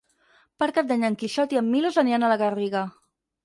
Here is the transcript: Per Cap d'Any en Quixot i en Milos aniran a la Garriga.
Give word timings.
Per 0.63 0.67
Cap 0.77 0.87
d'Any 0.93 1.05
en 1.11 1.19
Quixot 1.25 1.55
i 1.57 1.61
en 1.63 1.71
Milos 1.77 2.03
aniran 2.05 2.25
a 2.29 2.35
la 2.35 2.41
Garriga. 2.47 2.87